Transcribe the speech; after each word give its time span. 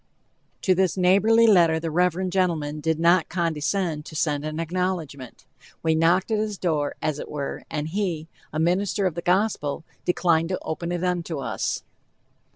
To 0.63 0.73
this 0.73 0.97
neighborly 0.97 1.45
letter 1.45 1.79
the 1.79 1.91
reverend 1.91 2.31
gentleman 2.31 2.79
did 2.79 2.99
not 2.99 3.29
condescend 3.29 4.03
to 4.07 4.15
send 4.15 4.43
an 4.43 4.59
acknowledgment. 4.59 5.45
We 5.83 5.93
knocked 5.93 6.31
at 6.31 6.39
his 6.39 6.57
door, 6.57 6.95
as 7.03 7.19
it 7.19 7.29
were, 7.29 7.65
and 7.69 7.87
he, 7.87 8.27
a 8.51 8.57
minister 8.57 9.05
of 9.05 9.13
the 9.13 9.21
Gospel, 9.21 9.83
declined 10.03 10.49
to 10.49 10.59
open 10.63 10.91
it 10.91 11.03
unto 11.03 11.37
us. 11.37 11.83